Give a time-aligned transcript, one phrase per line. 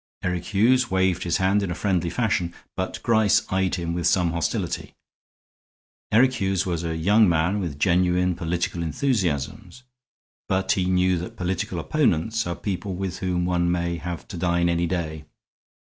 [0.23, 4.31] Eric Hughes waved his hand in a friendly fashion; but Gryce eyed him with some
[4.31, 4.95] hostility.
[6.11, 9.83] Eric Hughes was a young man with genuine political enthusiasms,
[10.49, 14.69] but he knew that political opponents are people with whom one may have to dine
[14.69, 15.25] any day.